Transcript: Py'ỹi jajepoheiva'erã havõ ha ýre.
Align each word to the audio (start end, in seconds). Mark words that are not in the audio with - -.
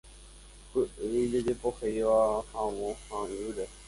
Py'ỹi 0.69 1.19
jajepoheiva'erã 1.33 2.39
havõ 2.55 2.91
ha 3.05 3.21
ýre. 3.45 3.67